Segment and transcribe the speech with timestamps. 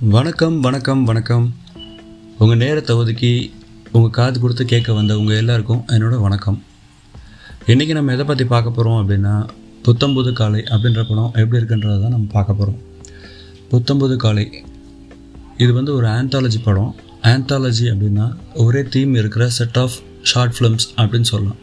[0.00, 1.44] வணக்கம் வணக்கம் வணக்கம்.
[2.38, 3.30] உங்கள் நேரத்தை ஒதுக்கி
[3.92, 6.58] உங்கள் காது கொடுத்து கேட்க வந்த உங்கள் எல்லாருக்கும் என்னோட வணக்கம்.
[7.66, 9.32] இன்றைக்கி நம்ம எதை பற்றி பார்க்க போகிறோம் அப்படின்னா
[9.86, 12.78] புத்தம்புது காலை அப்படின்ற படம் எப்படி இருக்குன்றதை தான் நம்ம பார்க்க போகிறோம்
[13.70, 14.46] புத்தம்புது காலை
[15.56, 16.92] இது வந்து ஒரு ஆந்தாலஜி படம்.
[17.32, 18.28] ஆந்தாலஜி அப்படின்னா
[18.66, 19.98] ஒரே தீம் இருக்கிற செட் ஆஃப்
[20.32, 21.58] ஷார்ட் ஃபிலிம்ஸ் அப்படின்னு சொல்லலாம்.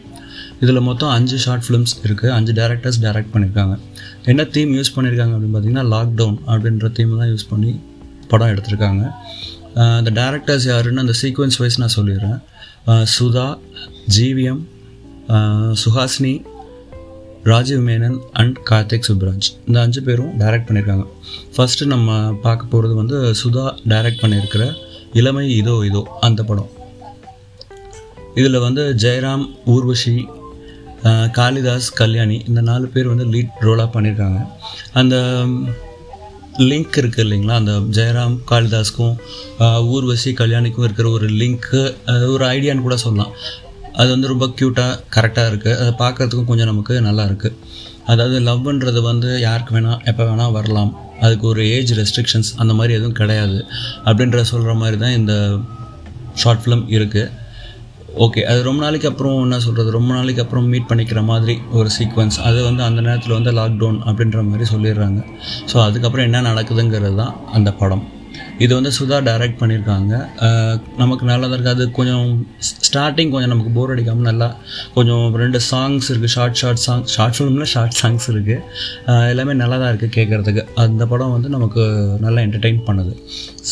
[0.63, 3.77] இதில் மொத்தம் அஞ்சு ஷார்ட் ஃபிலிம்ஸ் இருக்குது அஞ்சு டேரக்டர்ஸ் டேரக்ட் பண்ணியிருக்காங்க
[4.31, 7.71] என்ன தீம் யூஸ் பண்ணியிருக்காங்க அப்படின்னு பார்த்தீங்கன்னா லாக்டவுன் அப்படின்ற தீம் தான் யூஸ் பண்ணி
[8.33, 9.03] படம் எடுத்திருக்காங்க.
[9.97, 12.39] அந்த டேரக்டர்ஸ் யாருன்னு அந்த சீக்வன்ஸ் வைஸ் நான் சொல்லிடுறேன்.
[13.17, 13.47] Sudha
[14.15, 14.63] GVM
[15.83, 16.35] Suhasini
[17.51, 19.47] Rajiv Menon and Karthik Subbaraj.
[19.67, 21.05] இந்த அஞ்சு பேரும் டைரக்ட் பண்ணியிருக்காங்க
[21.55, 24.65] ஃபஸ்ட்டு நம்ம பார்க்க போகிறது வந்து சுதா டைரக்ட் பண்ணியிருக்கிற
[25.21, 26.69] இளமை இதோ இதோ அந்த படம்.
[28.39, 30.15] இதில் வந்து ஜெயராம் ஊர்வஷி
[31.37, 34.39] காளிதாஸ் கல்யாணி இந்த நாலு பேர் வந்து லீட் ரோலாக பண்ணியிருக்காங்க
[34.99, 35.15] அந்த
[36.69, 37.55] லிங்க் இருக்குது இல்லைங்களா?
[37.61, 39.15] அந்த ஜெயராம் காளிதாஸ்க்கும்
[39.95, 41.81] ஊர்வசி கல்யாணிக்கும் இருக்கிற ஒரு லிங்க்கு
[42.33, 43.31] ஒரு ஐடியான்னு கூட சொல்லலாம்.
[44.01, 47.57] அது வந்து ரொம்ப க்யூட்டாக கரெக்டாக இருக்குது அதை பார்க்குறதுக்கும் கொஞ்சம் நமக்கு நல்லா இருக்குது
[48.11, 50.91] அதாவது லவ்ன்றது வந்து யாருக்கு வேணால் எப்போ வேணால் வரலாம்.
[51.25, 53.59] அதுக்கு ஒரு ஏஜ் ரெஸ்ட்ரிக்ஷன்ஸ் அந்த மாதிரி எதுவும் கிடையாது.
[54.07, 55.33] அப்படின்ற சொல்கிற மாதிரி தான் இந்த
[56.41, 57.31] ஷார்ட் ஃபிலிம் இருக்குது
[58.21, 62.37] ஓகே அது ரொம்ப நாளைக்கு அப்புறம் என்ன சொல்கிறது ரொம்ப நாளைக்கு அப்புறம் மீட் பண்ணிக்கிற மாதிரி ஒரு சீக்வன்ஸ்
[62.47, 65.21] அது வந்து அந்த நேரத்தில் வந்து லாக்டவுன் அப்படின்ற மாதிரி சொல்லிடுறாங்க.
[65.71, 68.03] ஸோ அதுக்கப்புறம் என்ன நடக்குதுங்கிறது தான் அந்த படம்.
[68.63, 70.13] இது வந்து சுதா டைரக்ட் பண்ணியிருக்காங்க.
[71.01, 72.29] நமக்கு நல்லா தான் இருக்குது அது கொஞ்சம்
[72.87, 74.49] ஸ்டார்டிங் கொஞ்சம் நமக்கு போர் அடிக்காமல் நல்லா
[74.95, 79.91] கொஞ்சம் ரெண்டு சாங்ஸ் இருக்குது ஷார்ட் ஷார்ட் சாங் ஷார்ட் ஃபிலிமில் ஷார்ட் சாங்ஸ் இருக்குது எல்லாமே நல்லா தான்
[79.93, 81.83] இருக்குது கேட்குறதுக்கு அந்த படம் வந்து நமக்கு
[82.25, 83.15] நல்லா என்டர்டெயின் பண்ணுது.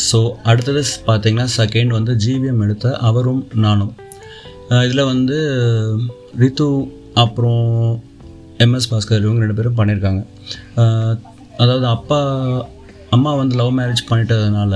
[0.07, 3.93] ஸோ அடுத்தது பார்த்திங்கன்னா செகண்ட் வந்து ஜிவிஎம் எடுத்த அவரும் நானும்.
[4.79, 5.37] இதில் வந்து
[6.39, 6.67] ரித்து
[7.13, 8.01] அப்புறம்
[8.57, 10.21] எம்எஸ் பாஸ்கர் இவங்க ரெண்டு பேரும் பண்ணியிருக்காங்க
[11.57, 12.19] அதாவது அப்பா
[13.09, 14.73] அம்மா வந்து லவ் மேரேஜ் பண்ணிட்டதுனால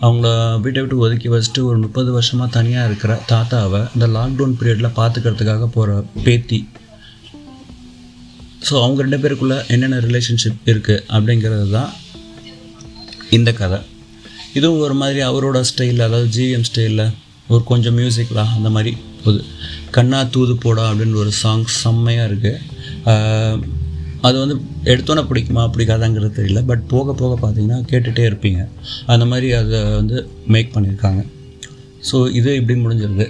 [0.00, 0.28] அவங்கள
[0.60, 6.04] வீட்டை விட்டு ஒதுக்கி வச்சுட்டு ஒரு முப்பது வருஷமாக தனியாக இருக்கிற தாத்தாவை இந்த லாக்டவுன் பீரியடில் பார்த்துக்கிறதுக்காக போகிற
[6.24, 6.68] பேத்தி.
[8.68, 11.90] ஸோ அவங்க ரெண்டு பேருக்குள்ளே என்னென்ன ரிலேஷன்ஷிப் இருக்குது அப்படிங்கிறது தான்
[13.30, 13.78] இந்த கதை.
[14.54, 17.06] இதுவும் ஒரு மாதிரி அவரோட ஸ்டைலில் அதாவது ஜிஎம் ஸ்டைலில்
[17.48, 18.92] ஒரு கொஞ்சம் மியூசிக்லாம் அந்த மாதிரி
[19.26, 19.40] போது.
[19.96, 23.78] கண்ணா தூது போடா அப்படின்னு ஒரு சாங் செம்மையாக இருக்குது
[24.28, 24.56] அது வந்து
[24.92, 26.60] எடுத்தோன்னே பிடிக்குமா பிடிக்காதாங்கிறது தெரியல.
[26.70, 28.60] பட் போக போக பார்த்தீங்கன்னா கேட்டுகிட்டே இருப்பீங்க.
[29.12, 30.16] அந்த மாதிரி அதை வந்து
[30.54, 31.22] மேக் பண்ணியிருக்காங்க.
[32.08, 33.26] ஸோ இது இப்படி முடிஞ்சிருது.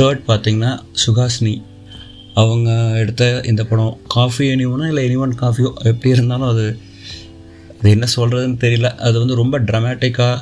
[0.00, 0.72] தேர்ட் பார்த்திங்கன்னா
[1.02, 1.54] சுஹாசினி
[2.40, 2.70] அவங்க
[3.02, 6.66] எடுத்த இந்த படம் காஃபி எனிவனோ இல்லை எனிவன் காஃபியோ எப்படி இருந்தாலும் அது
[7.78, 8.88] அது என்ன சொல்கிறதுன்னு தெரியல.
[9.06, 10.36] அது வந்து ரொம்ப ட்ரமேட்டிக்காக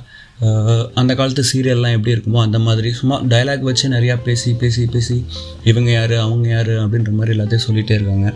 [1.00, 2.91] அந்த காலத்து சீரியல்லாம் எப்படி இருக்குமோ அந்த மாதிரி.
[3.00, 5.17] சும்மா டயலாக் வச்சு நிறையா பேசி பேசி பேசி
[5.71, 8.31] இவங்க யார் அவங்க யார் அப்படின்ற மாதிரி எல்லாத்தையும் சொல்லிகிட்டே இருக்காங்க.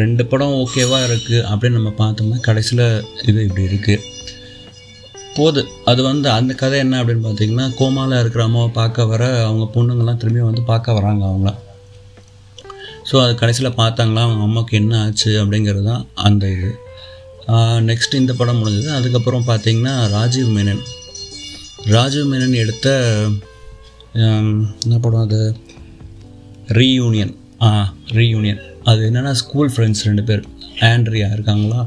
[0.00, 2.86] ரெண்டு படம் ஓகேவாக இருக்குது அப்படின்னு நம்ம பார்த்தோம்னா கடைசியில்
[3.30, 4.10] இது இப்படி இருக்குது
[5.36, 5.60] போது
[5.90, 10.42] அது வந்து அந்த கதை என்ன அப்படின்னு பார்த்தீங்கன்னா கோமாவில் இருக்கிற அம்மாவை பார்க்க வர அவங்க பொண்ணுங்கள்லாம் திரும்பி
[10.48, 11.52] வந்து பார்க்க வராங்க அவங்கள.
[13.10, 16.70] ஸோ அது கடைசியில் பார்த்தாங்களா அவங்க அம்மாவுக்கு என்ன ஆச்சு அப்படிங்கிறது தான் அந்த இது.
[17.88, 18.88] நெக்ஸ்ட் இந்த படம் முடிஞ்சது.
[18.98, 20.82] அதுக்கப்புறம் பார்த்தீங்கன்னா ராஜீவ் மேனன்.
[21.86, 22.88] ராஜீவ் மேனன் எடுத்த
[24.14, 25.56] என்ன படம் அது?
[26.80, 30.42] ரீயூனியன் ஆ ரீயூனியன் அது என்னென்னா ஸ்கூல் ஃப்ரெண்ட்ஸ் ரெண்டு பேர்.
[30.80, 31.80] ஆண்ட்ரியா இருக்காங்களா?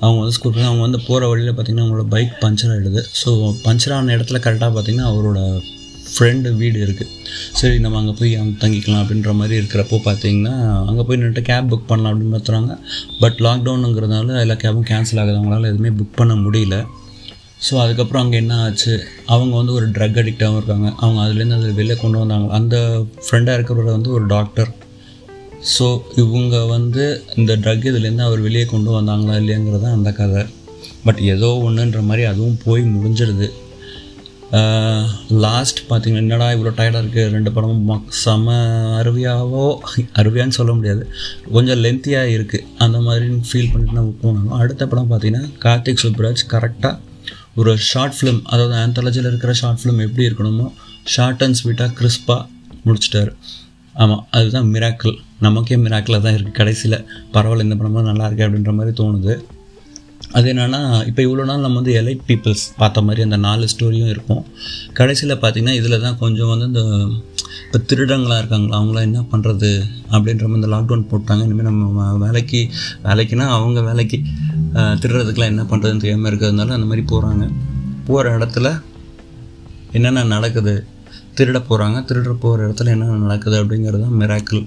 [0.00, 3.30] அவங்க வந்து ஸ்கூல் ஃப்ரெண்ட்ஸ் அவங்க வந்து போகிற வழியில் பார்த்திங்கன்னா அவங்களோட பைக் பஞ்சர் ஆகிடுது ஸோ
[3.64, 5.40] பஞ்சர் ஆன இடத்துல கரெக்டாக பார்த்திங்கன்னா அவரோட
[6.16, 7.12] ஃப்ரெண்டு வீடு இருக்குது
[7.60, 10.54] சரி நம்ம அங்கே போய் அங்கே தங்கிக்கலாம் அப்படின்ற மாதிரி இருக்கிறப்போ பார்த்தீங்கன்னா
[10.88, 12.72] அங்கே போய் நின்றுட்டு கேப் புக் பண்ணலாம் அப்படின்னு பார்த்துறாங்க.
[13.22, 16.76] பட் லாக்டவுனுங்கிறதுனால எல்லா கேபும் கேன்சல் ஆகுது அவங்களால எதுவுமே புக் பண்ண முடியல.
[17.66, 18.94] ஸோ அதுக்கப்புறம் அங்கே என்ன ஆச்சு?
[19.34, 20.88] அவங்க வந்து ஒரு ட்ரக் அடிக்டாகவும் இருக்காங்க.
[21.02, 22.48] அவங்க அதுலேருந்து அதில் வெளியே கொண்டு வந்தாங்க.
[22.58, 22.76] அந்த
[23.26, 24.72] ஃப்ரெண்டாக இருக்கிறவர் வந்து ஒரு டாக்டர்
[25.74, 25.86] ஸோ
[26.22, 27.04] இவங்க வந்து
[27.36, 30.42] இந்த ட்ரக் இதுலேருந்து அவர் வெளியே கொண்டு வந்தாங்களா இல்லையாங்கிறது தான் அந்த கதை.
[31.06, 33.48] பட் ஏதோ ஒன்றுன்ற மாதிரி அதுவும் போய் முடிஞ்சிடுது
[35.28, 38.52] லாஸ்ட் பார்த்தீங்கன்னா என்னடா இவ்வளோ டயர்டாக இருக்குது ரெண்டு படமும் மக்- செம
[39.02, 39.78] அருவியாவோ
[40.14, 41.12] அருவியான்னு சொல்ல முடியாது.
[41.52, 44.58] கொஞ்சம் லென்த்தியாக இருக்குது அந்த மாதிரி ஃபீல் பண்ணிட்டு நம்ம போனாங்க.
[44.58, 46.98] அடுத்த படம் பார்த்தீங்கன்னா கார்த்திக் சுப்ராஜ் கரெக்டாக
[47.56, 50.72] ஒரு ஷார்ட் ஃபிலிம் அதாவது ஆந்தாலஜியில் இருக்கிற ஷார்ட் ஃபிலிம் எப்படி இருக்கணுமோ
[51.04, 52.46] ஷார்ட் அண்ட் ஸ்வீட்டாக கிறிஸ்பாக
[52.86, 53.32] முடிச்சிட்டாரு.
[53.94, 59.04] ஆமாம் அதுதான் மிராக்கிள் நமக்கே மிராக்கிளாக தான் இருக்குது கடைசியில் பரவாயில்ல இந்த படம்லாம் நல்லா இருக்குது அப்படின்ற மாதிரி
[59.04, 59.42] தோணுது.
[60.36, 64.42] அது என்னென்னா இப்போ இவ்வளோ நாள் நம்ம வந்து எலைட் பீப்புள்ஸ் பார்த்த மாதிரி அந்த நாலு ஸ்டோரியும் இருக்கும்.
[64.98, 66.82] கடைசியில் பார்த்தீங்கன்னா இதில் தான் கொஞ்சம் வந்து இந்த
[67.66, 69.70] இப்போ திருடங்களாக இருக்காங்களா அவங்களாம் என்ன பண்ணுறது
[70.14, 71.44] அப்படின்ற மாதிரி இந்த லாக்டவுன் போட்டாங்க.
[71.46, 72.60] இனிமேல் நம்ம வேலைக்கு
[73.06, 74.18] வேலைக்குன்னா அவங்க வேலைக்கு
[75.00, 77.46] திருடுறதுக்கெலாம் என்ன பண்ணுறதுன்னு தெரியாமல் இருக்கிறதுனால அந்த மாதிரி போகிறாங்க
[78.08, 78.68] போகிற இடத்துல
[79.98, 80.74] என்னென்ன நடக்குது
[81.38, 84.62] திருட போகிறாங்க திருட போகிற இடத்துல என்ன நடக்குது அப்படிங்கிறது தான் மிராக்கிள்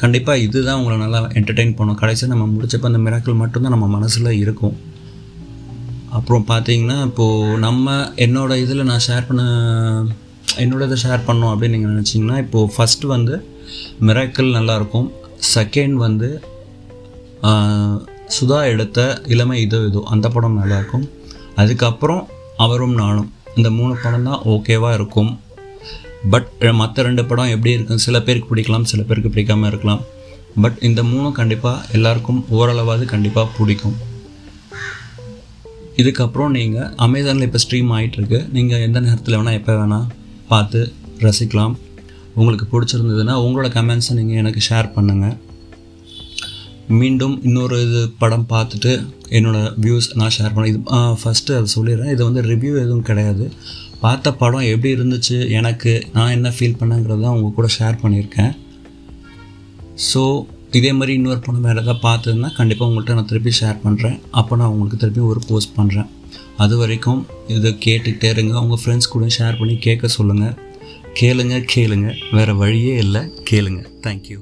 [0.00, 1.98] கண்டிப்பாக இதுதான் உங்களை நல்லா என்டர்டெயின் பண்ணும்.
[2.02, 4.76] கடைசியாக நம்ம முடிச்சப்போ அந்த மிராக்கிள் மட்டும்தான் நம்ம மனசில் இருக்கும்.
[6.18, 9.42] அப்புறம் பார்த்தீங்கன்னா இப்போது நம்ம என்னோடய இதில் நான் ஷேர் பண்ண
[10.62, 13.34] என்னோட இதை ஷேர் பண்ணோம் அப்படின்னு நீங்கள் நினச்சிங்கன்னா இப்போது ஃபஸ்ட்டு வந்து
[14.06, 15.08] மிராக்கிள் நல்லாயிருக்கும்
[15.54, 16.30] செகண்ட் வந்து
[18.36, 18.98] சுதா எடுத்த
[19.34, 21.06] இளமை இதோ இதோ அந்த படம் நல்லாயிருக்கும்
[21.62, 22.22] அதுக்கப்புறம்
[22.64, 23.30] அவரும் நானும்.
[23.58, 25.30] இந்த மூணு படம் தான் ஓகேவாக இருக்கும்.
[26.32, 26.48] பட்
[26.80, 30.02] மற்ற ரெண்டு படம் எப்படி இருக்கும் சில பேருக்கு பிடிக்கலாம் சில பேருக்கு பிடிக்காம இருக்கலாம்.
[30.62, 33.96] பட் இந்த மூணும் கண்டிப்பாக எல்லாருக்கும் ஓரளவாவது கண்டிப்பாக பிடிக்கும்.
[36.00, 40.08] இதுக்கப்புறம் நீங்கள் அமேசானில் இப்போ ஸ்ட்ரீம் ஆகிட்டுருக்கு நீங்கள் எந்த நேரத்தில் வேணால் எப்போ வேணால்
[40.52, 40.80] பார்த்து
[41.26, 41.74] ரசிக்கலாம்.
[42.40, 45.36] உங்களுக்கு பிடிச்சிருந்ததுன்னா உங்களோட கமெண்ட்ஸை நீங்கள் எனக்கு ஷேர் பண்ணுங்கள்
[46.98, 48.92] மீண்டும் இன்னொரு இது படம் பார்த்துட்டு
[49.36, 50.80] என்னோடய வியூஸ் நான் ஷேர் பண்ணேன் இது
[51.20, 52.12] ஃபஸ்ட்டு அதை சொல்லிடுறேன்.
[52.14, 53.44] இது வந்து ரிவ்யூ எதுவும் கிடையாது.
[54.04, 58.52] பார்த்த படம் எப்படி இருந்துச்சு எனக்கு நான் என்ன ஃபீல் பண்ணேங்கிறத அவங்க கூட ஷேர் பண்ணியிருக்கேன்.
[60.08, 60.22] ஸோ
[60.78, 64.72] இதே மாதிரி இன்னொரு படம் வேறு எதாவது பார்த்ததுன்னா கண்டிப்பாக உங்கள்கிட்ட நான் திருப்பி ஷேர் பண்ணுறேன் அப்போ நான்
[64.74, 66.10] உங்களுக்கு திருப்பி ஒரு போஸ்ட் பண்ணுறேன்
[66.64, 67.22] அது வரைக்கும்
[67.56, 68.54] இதை கேட்டுக்கிட்டே இருங்க.
[68.64, 70.56] உங்கள் ஃப்ரெண்ட்ஸ் கூட ஷேர் பண்ணி கேட்க சொல்லுங்கள்
[71.20, 72.08] கேளுங்க கேளுங்க.
[72.36, 73.24] வேறு வழியே இல்லை.
[73.50, 73.82] கேளுங்க.
[74.06, 74.38] தேங்க்யூ